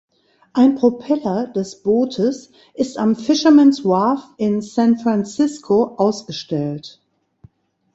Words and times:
Ein 0.53 0.73
Propeller 0.73 1.45
des 1.45 1.83
Bootes 1.83 2.49
ist 2.73 2.97
am 2.97 3.15
Fisherman’s 3.15 3.85
Wharf 3.85 4.27
in 4.37 4.63
San 4.63 4.97
Francisco 4.97 5.93
ausgestellt. 5.97 6.99